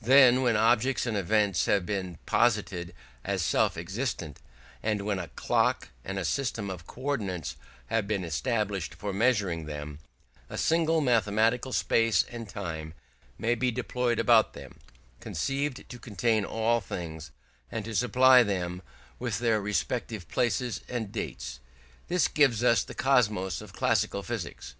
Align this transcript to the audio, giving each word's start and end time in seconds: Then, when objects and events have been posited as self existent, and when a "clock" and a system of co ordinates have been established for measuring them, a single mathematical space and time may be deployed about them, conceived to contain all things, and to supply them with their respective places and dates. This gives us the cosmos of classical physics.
Then, 0.00 0.42
when 0.42 0.54
objects 0.54 1.04
and 1.04 1.16
events 1.16 1.66
have 1.66 1.84
been 1.84 2.18
posited 2.26 2.94
as 3.24 3.42
self 3.42 3.76
existent, 3.76 4.38
and 4.84 5.02
when 5.02 5.18
a 5.18 5.26
"clock" 5.34 5.88
and 6.04 6.16
a 6.16 6.24
system 6.24 6.70
of 6.70 6.86
co 6.86 7.00
ordinates 7.02 7.56
have 7.88 8.06
been 8.06 8.22
established 8.22 8.94
for 8.94 9.12
measuring 9.12 9.64
them, 9.66 9.98
a 10.48 10.56
single 10.56 11.00
mathematical 11.00 11.72
space 11.72 12.24
and 12.30 12.48
time 12.48 12.94
may 13.36 13.56
be 13.56 13.72
deployed 13.72 14.20
about 14.20 14.52
them, 14.52 14.78
conceived 15.18 15.88
to 15.88 15.98
contain 15.98 16.44
all 16.44 16.80
things, 16.80 17.32
and 17.68 17.84
to 17.84 17.96
supply 17.96 18.44
them 18.44 18.80
with 19.18 19.40
their 19.40 19.60
respective 19.60 20.28
places 20.28 20.82
and 20.88 21.10
dates. 21.10 21.58
This 22.06 22.28
gives 22.28 22.62
us 22.62 22.84
the 22.84 22.94
cosmos 22.94 23.60
of 23.60 23.72
classical 23.72 24.22
physics. 24.22 24.76